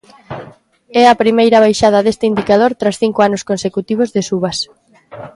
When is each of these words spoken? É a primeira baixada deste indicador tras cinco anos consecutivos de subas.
É 1.01 1.03
a 1.07 1.19
primeira 1.21 1.63
baixada 1.65 2.03
deste 2.05 2.25
indicador 2.31 2.71
tras 2.79 2.99
cinco 3.01 3.19
anos 3.27 3.45
consecutivos 3.49 4.09
de 4.15 4.21
subas. 4.29 4.57